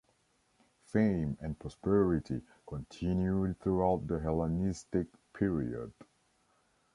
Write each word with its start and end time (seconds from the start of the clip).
Fame 0.87 1.37
and 1.41 1.59
prosperity 1.59 2.41
continued 2.65 3.59
throughout 3.59 4.07
the 4.07 4.19
Hellenistic 4.19 5.05
period. 5.31 5.93